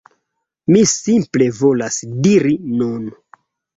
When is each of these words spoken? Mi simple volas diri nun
Mi 0.71 0.79
simple 0.95 1.49
volas 1.59 1.99
diri 2.29 2.59
nun 2.81 3.05